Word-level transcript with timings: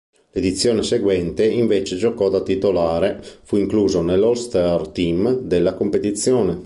L'edizione 0.31 0.81
seguente 0.81 1.45
invece 1.45 1.95
giocò 1.95 2.27
da 2.31 2.41
titolare 2.41 3.23
fu 3.43 3.57
incluso 3.57 4.01
nell'All-Star 4.01 4.87
team 4.87 5.41
della 5.41 5.75
competizione. 5.75 6.59